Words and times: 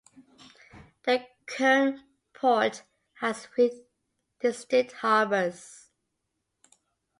The 1.03 1.27
current 1.45 1.99
port 2.33 2.81
has 3.19 3.45
three 3.45 3.83
distinct 4.39 4.93
harbours. 4.93 5.91